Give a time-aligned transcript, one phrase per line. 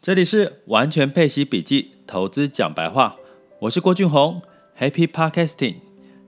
[0.00, 3.16] 这里是完全配息笔记，投资讲白话，
[3.58, 4.40] 我是郭俊宏
[4.78, 5.74] ，Happy Podcasting。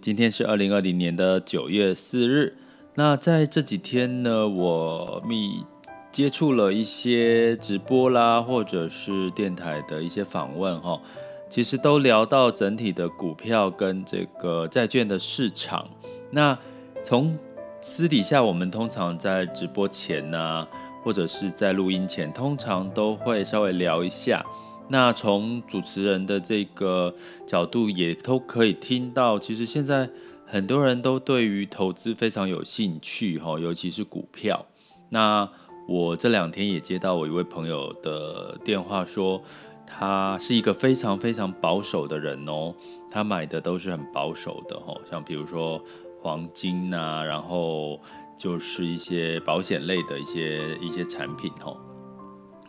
[0.00, 2.56] 今天是二零二零年的九月四日。
[2.94, 5.64] 那在这几天呢，我密
[6.12, 11.02] 接触了一些直播啦，或者是电台的一些访问哈，
[11.50, 15.84] 其实都聊到整体的股票跟这个债券的市场。
[16.30, 16.56] 那
[17.02, 17.36] 从
[17.80, 20.66] 私底下，我们通常在直播前呢、
[21.06, 24.44] 或者是在录音前，通常都会稍微聊一下。
[24.88, 27.14] 那从主持人的这个
[27.46, 30.10] 角度，也都可以听到，其实现在
[30.44, 34.66] 很多人都对于投资非常有兴趣，哈，尤其是股票。
[35.08, 35.48] 那
[35.86, 39.40] 我这两天也接到我一位朋友的电话，说
[39.86, 42.74] 他是一个非常非常保守的人哦，
[43.12, 45.80] 他买的都是很保守的，哈，像比如说
[46.20, 48.00] 黄金呐，然后。
[48.36, 51.76] 就是一些保险类的一些一些产品哦，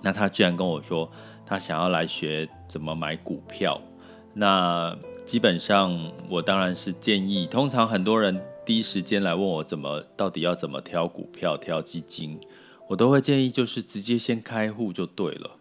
[0.01, 1.09] 那他居然跟我说
[1.45, 3.79] 他想要来学怎么买股票，
[4.33, 12.39] 那基本上我当然是建议，通常很多人第一时间来问我怎么到底要怎么挑股票、挑基金，
[12.87, 15.51] 我都会建议就是直接先开户就对了，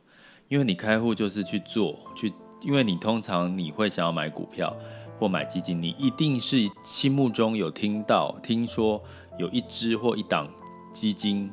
[0.49, 2.33] 因为你开户就是去做去，
[2.63, 4.77] 因为你通常你会想要买股票
[5.19, 9.03] 或买基金，你一定是心目中有听到听说。
[9.39, 10.49] 有一支或一档
[10.93, 11.53] 基金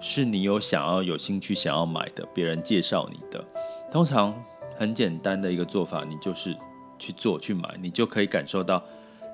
[0.00, 3.44] 是你有想要有兴趣想要买的，别人介绍你的，
[3.90, 4.34] 通常
[4.76, 6.56] 很简单的一个做法，你就是
[6.98, 8.82] 去做去买，你就可以感受到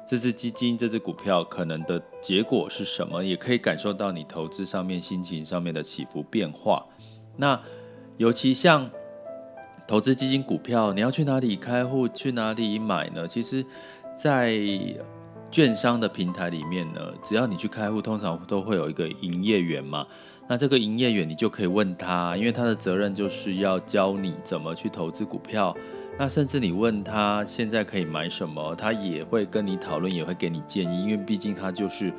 [0.07, 6.87] 这支基金、这支股票可能的结果是什么，也可以感受到你投资上面心情上面的起伏变化。
[7.37, 7.61] 那
[8.17, 8.91] 尤其像
[9.87, 13.27] 投资基金、股票，你要去哪里开户，去哪里买呢？
[13.27, 13.65] 其实，
[14.17, 14.59] 在
[15.51, 20.07] 券商的平台里面呢，只要你去开户，通常都会有一个营业员嘛。
[20.47, 25.77] 那这个营业员你就可以问他，因为他的责任就是要教你怎么去投资股票。
[26.19, 32.13] 那甚至你问他现在可以买什么，他也会跟你讨论，也会给你建议，因为毕竟他就是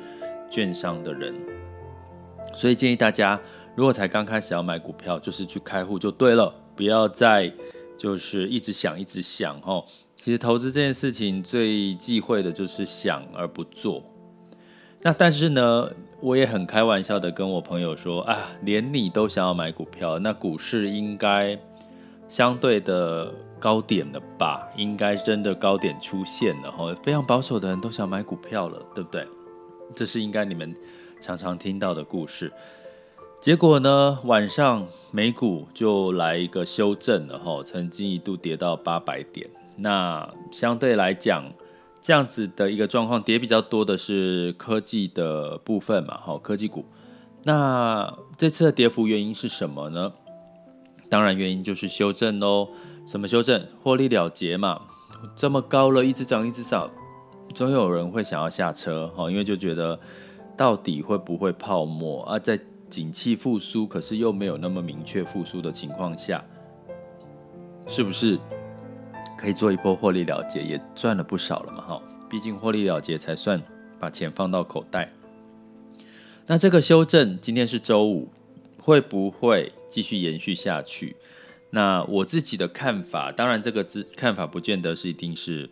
[0.50, 1.34] 券商的人。
[2.54, 3.38] 所以建议大家，
[3.74, 7.52] 如果才刚开始要买股票，就是去开户就对了，不要再
[7.98, 9.84] 就是一直想一直想哦。
[10.20, 14.04] 其实投资这件事情最忌讳的就是想而不做。
[15.00, 21.58] 那但是呢，我也很开玩笑的跟我朋友说啊，连你都想要买股票，那股市应该
[22.28, 24.68] 相对的高点了吧？
[24.76, 29.26] 应该真的高点出现了哈，非常保守的人都想买股票了，对不对？
[29.94, 30.76] 这是应该你们
[31.22, 32.52] 常常听到的故事。
[33.40, 39.48] 结果呢，晚上美股就来一个修正了哈，曾经一度跌到八百点。
[39.76, 41.44] 那相对来讲，
[42.02, 46.84] 这样子的一个状况，跌比较多的是科技的部分嘛，好，科技股。
[47.44, 50.12] 那这次的跌幅原因是什么呢？
[51.08, 52.68] 当然原因就是修正喽。
[53.06, 53.66] 什么修正？
[53.82, 54.82] 获利了结嘛，
[55.34, 56.88] 这么高了，一直涨一直涨，
[57.54, 59.98] 总有人会想要下车哈，因为就觉得
[60.56, 62.38] 到底会不会泡沫啊？
[62.38, 66.44] 在景气复苏，可是又没有那么明确复苏的情况下，
[67.86, 68.38] 是不是？
[69.40, 73.58] 可以做一波获利了结，也赚了不少了嘛，哈，毕竟获利了结才算
[73.98, 75.10] 把钱放到口袋。
[76.46, 78.28] 那这个修正今天是周五，
[78.78, 81.16] 会不会继续延续下去？
[81.70, 83.82] 那我自己的看法，当然这个
[84.14, 85.70] 看法不见得是一定是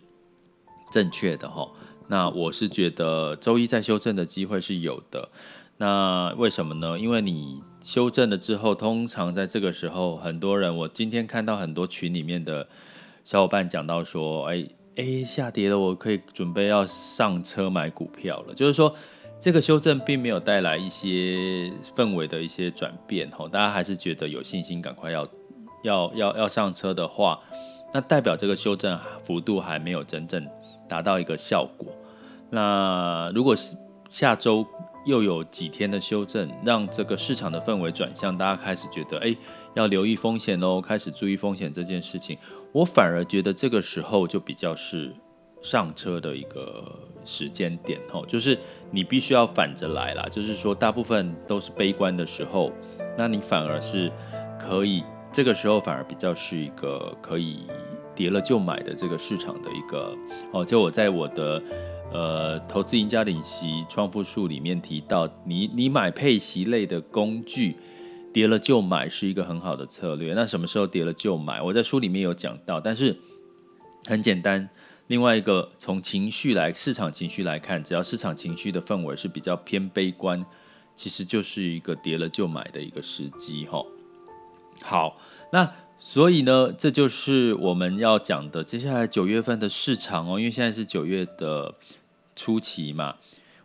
[0.90, 1.70] 正确的哈。
[2.06, 5.28] 那我是觉得周一再修正的机会是有的。
[5.76, 6.98] 那为什么呢？
[6.98, 12.66] 因为你修正了之后，通常在这个时候，很多人，我今天看到很多群里面的。
[13.28, 14.66] 小伙伴讲到说：“哎
[14.96, 18.94] ，A，下跌了，我可以准备要上车买股票了。”就是说，
[19.38, 25.28] 这个修正并没有带来一些氛围的一些转变，吼，大家还是觉得有信心，赶快要
[25.82, 27.38] 要要要上车的话，
[27.92, 30.48] 那代表这个修正幅度还没有真正
[30.88, 31.92] 达到一个效果。
[32.48, 33.76] 那如果是
[34.08, 34.66] 下周
[35.08, 39.34] 又有几天的修正，让这个市场的氛围转向，大家开始觉得，哎。
[39.74, 42.37] 要留意风险喽，开始注意风险这件事情，
[42.72, 45.14] 我反而觉得这个时候就比较是
[45.62, 48.58] 上车的一个时间点吼，就是
[48.90, 52.72] 你必须要反着来啦，就是说大部分都是悲观的时候，
[53.16, 54.10] 那你反而是
[54.58, 57.60] 可以这个时候反而比较是一个可以
[58.16, 60.12] 跌了就买的这个市场的一个
[60.50, 61.62] 哦，就我在我的
[62.12, 67.76] 呃投资赢家领息创富术里面提到，你你买配息类的工具。
[68.31, 70.34] 跌了就买是一个很好的策略。
[70.34, 71.62] 那什么时候跌了就买？
[71.62, 73.19] 我在书里面有讲到，但是
[74.05, 74.69] 很简单。
[75.06, 80.44] 另外一个，从情绪来，市场情绪来看，只要市场情绪的氛围是比较偏悲观，
[80.94, 83.66] 其实就是一个跌了就买的一个时机。
[83.66, 83.82] 哈，
[84.82, 85.16] 好，
[85.50, 91.74] 那所以呢，这就是我们要讲的接下来九月份的市场哦，因为现在是九月的
[92.34, 93.16] 初期嘛，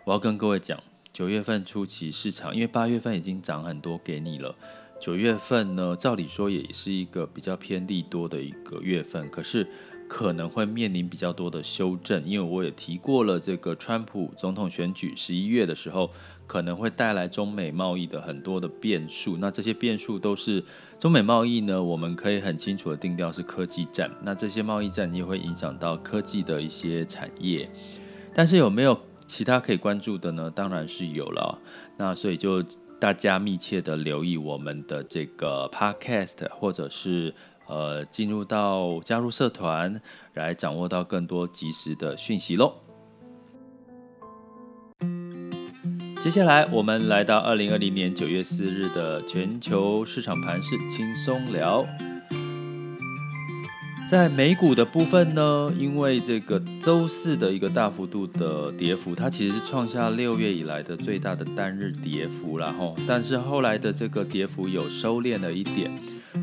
[0.04, 0.78] 我要跟各位讲
[1.14, 4.54] 九月份初期市场，因为八月份已经涨很多给你了，
[5.00, 9.66] 九月份呢，照理说也是一个比较偏利多的一个月份，可是
[10.08, 16.10] 可能会面临比较多的修正，因为我也提过了，这个川普总统选举十一月的时候。
[16.46, 20.62] 可能会带来中美贸易的很多的变数，那这些变数都是
[21.00, 27.68] 中美贸易呢，我们可以很清楚的定调是科技战，那这些贸易战也会影响到科技的一些产业，
[28.36, 30.52] 但是有没有其他可以关注的呢？
[30.54, 31.58] 当然是有了，
[31.98, 32.62] 那所以就
[33.00, 37.34] 大家密切的留意我们的这个 podcast，或者是
[37.68, 40.02] 呃进入到加入社团，
[40.34, 42.76] 来掌握到更多及时的讯息喽。
[46.22, 51.86] 接下来，我们来到二零二零年九月四日的全球市场盘势轻松聊。
[54.10, 65.92] 在美股的部分呢，因为这个周四的一个大幅度的跌幅，它其实是创下六月以来的最大的单日跌幅，然后，但是后来的这个跌幅有收敛了一点。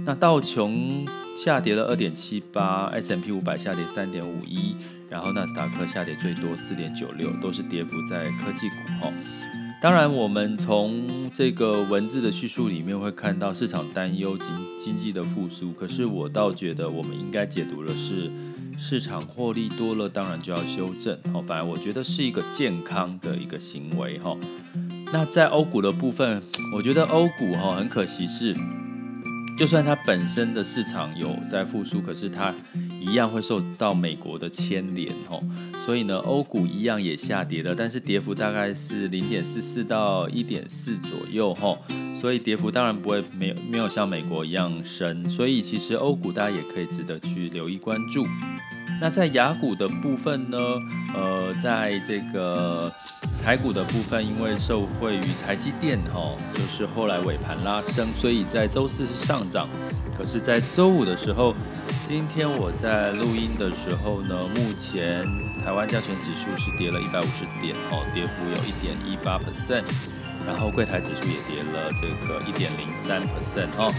[0.04, 1.06] 那道琼
[1.36, 4.74] 下跌了二点七八，S&P 五百下跌三点五一，
[5.08, 9.12] 然后纳斯达克下跌最多四点九六，都是跌幅在科技股哈。
[9.82, 14.46] 当然，我们从这个文字的叙述里面会看到市场担忧经
[14.78, 18.30] 经济的复苏，可是我倒觉得我们应该解读的是
[18.78, 21.18] 市场获利多了，当然就要修正。
[21.32, 24.36] 好，反而我觉得是一个健康的一个行为哈。
[25.12, 26.42] 那在欧股的部分，
[26.76, 28.54] 我觉得欧股哈很可惜是，
[29.60, 32.50] 就算它本身的市场有在复苏，可是它
[32.98, 35.38] 一样会受到美国的牵连哈。
[35.84, 41.76] 所以呢，欧股一样也下跌了，但是跌幅大概是零点四四到一点四左右哈，
[42.18, 48.24] 所以跌幅当然不会没有没有像美国一样深，所以其实欧股大家也可以值得去留意关注。
[48.98, 50.58] 那在雅股的部分呢，
[51.14, 52.90] 呃，在这个
[53.42, 59.68] 台股的部分，因为受惠于台积电哈，就是后来尾盘拉升，所以在周四是上涨，
[60.16, 61.54] 可是，在周五的时候。
[62.06, 65.24] 今天我在录音的时候呢，目前
[65.64, 69.84] 台湾加权指数是跌了一百五十点哦，跌幅有一点一八 percent，
[70.44, 73.94] 然后柜台指数也跌了这个一点零三 percent 哦。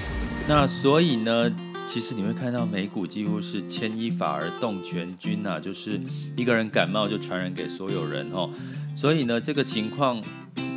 [0.45, 1.49] 那所以呢，
[1.87, 5.97] 其实你会看到美股几乎是牵一发而动全军呐、啊，就是
[6.35, 8.49] 一个人感冒就传染给所有人哦。
[8.95, 10.21] 所以呢，这个情况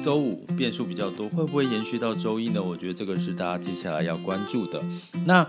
[0.03, 2.63] 周五变数比较多，会不会延续到周一呢？
[2.63, 4.83] 我觉得这个是大家接下来要关注的。
[5.27, 5.47] 那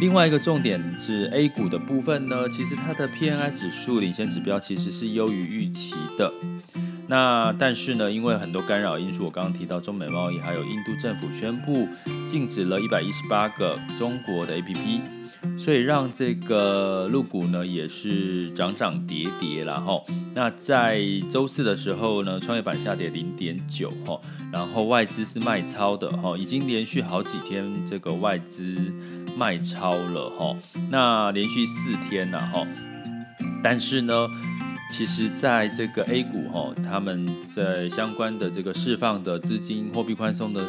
[0.00, 6.32] 另外一个重点是 A 股的部分呢，其实它的 P N I 指数领先指标其实是优于预期的。
[7.08, 11.86] 那但是呢，因为很多干扰因素，我刚刚提到中美贸易，还有印度政府宣布
[12.26, 15.00] 禁止了一百一十八个中国的 APP，
[15.58, 20.00] 所以让这个入股呢也是涨涨跌跌了哈。
[20.34, 24.20] 那在周四的时候呢，创业板下跌零点九哈，
[24.52, 28.76] 然后外资是卖超的哈，已经连续好几天这个外资。
[29.34, 30.54] 卖超了哈，
[30.90, 32.66] 那连续四天了哈，
[33.62, 34.28] 但是呢，
[34.90, 40.62] 其实在这个 A 股哈，他们在相关的这个释放的资金、货币宽松的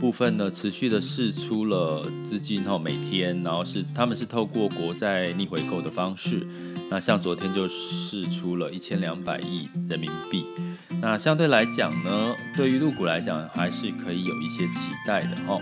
[0.00, 6.46] 部分呢，持续的释出了资金哈，每天，然后是他们是透过国债逆回购的方式，
[6.90, 10.44] 那像昨天就释出了一千两百亿人民币，
[11.00, 15.60] 那相对来讲呢，对于陆股来讲还是可以有一些期待的哈，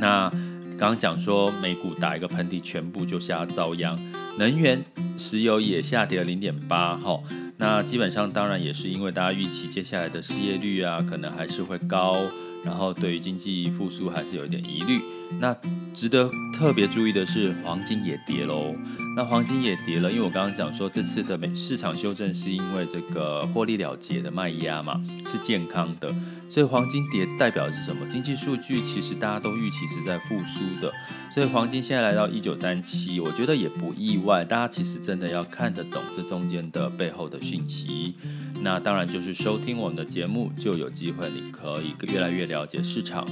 [0.00, 0.32] 那。
[0.76, 3.96] 刚刚讲说美股打一个喷嚏，全部就下遭殃。
[4.36, 4.84] 能源、
[5.16, 7.22] 石油也下跌了零点八，哈，
[7.58, 12.16] 那基本上当然也是因为大家预期接下来的失业率啊，可能还是会高，
[12.64, 15.00] 然后对于经济复苏还是有一点疑虑。
[15.40, 15.56] 那
[15.94, 18.74] 值得特别注意的是，黄金也跌喽。
[19.16, 25.00] 那黄金也跌了，因为我刚刚讲说这次的美市场修正是因为这个获利了结的卖压嘛，
[25.30, 26.12] 是健康的。
[26.50, 28.04] 所以黄金跌代表的是什么？
[28.08, 30.92] 经济数据其实大家都预期是在复苏的，
[31.32, 34.44] 所以黄金现在来到一九三七，我觉得也不意外。
[34.44, 38.16] 大家其实真的要看得懂这中间的背后的讯息。
[38.62, 43.26] 那当然就是收听我们的节目，就有机会你可以越来越了解市场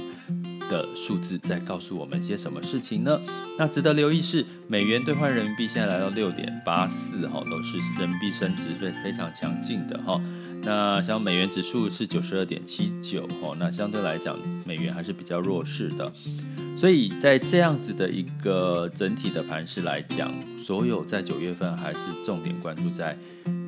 [0.69, 3.19] 的数字在告诉我们些什么事情呢？
[3.57, 8.69] 那值得留意是美元兑换人民币现在来到六点八四哈，都是人民币升值
[9.03, 10.19] 非常强劲的哈。
[10.63, 16.11] 那像美元指数是九十二点七九哈，那相对来讲美元还是比较弱势的。
[16.77, 23.17] 所以在这样子的一个整体的盘势来讲，所有在九月份还是重点关注在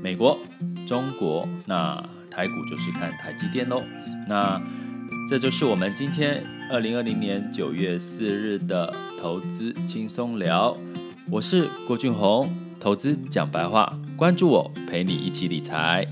[0.02, 0.40] 美国、
[0.88, 3.84] 中国，那台股就是看台积电喽。
[4.28, 4.60] 那
[5.30, 8.92] 这就是我们今天二零二零年九月四日的
[9.22, 10.76] 投资轻松聊，
[11.30, 16.08] 我是郭俊宏，投资讲白话，关注我，陪你一起理财。